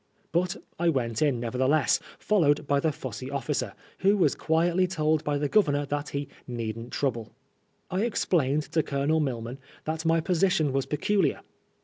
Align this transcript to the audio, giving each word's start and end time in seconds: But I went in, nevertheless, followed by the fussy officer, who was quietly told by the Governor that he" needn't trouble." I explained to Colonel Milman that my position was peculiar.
But 0.31 0.57
I 0.79 0.89
went 0.89 1.21
in, 1.21 1.39
nevertheless, 1.39 1.99
followed 2.17 2.65
by 2.65 2.79
the 2.79 2.91
fussy 2.91 3.29
officer, 3.29 3.75
who 3.99 4.17
was 4.17 4.33
quietly 4.33 4.87
told 4.87 5.23
by 5.23 5.37
the 5.37 5.47
Governor 5.47 5.85
that 5.85 6.09
he" 6.09 6.27
needn't 6.47 6.91
trouble." 6.91 7.35
I 7.91 8.01
explained 8.03 8.63
to 8.71 8.81
Colonel 8.81 9.19
Milman 9.19 9.59
that 9.83 10.03
my 10.03 10.19
position 10.19 10.73
was 10.73 10.87
peculiar. 10.87 11.41